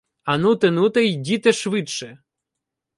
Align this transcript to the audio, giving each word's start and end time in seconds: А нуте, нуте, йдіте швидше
А 0.23 0.37
нуте, 0.37 0.71
нуте, 0.71 1.05
йдіте 1.05 1.53
швидше 1.53 2.19